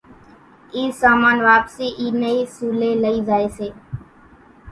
[0.75, 3.67] اِي سامان واپسي اي ني اِي سوليَ لئي زائي سي۔